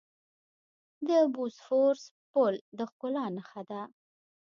د 1.07 1.09
بوسفورس 1.33 2.03
پل 2.31 2.53
د 2.77 2.79
ښکلا 2.91 3.25
نښه 3.35 3.61
ده. 3.69 3.81